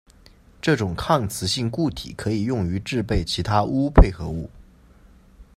[0.63, 4.49] 这种抗磁性固体可以用于制备其它钨配合物。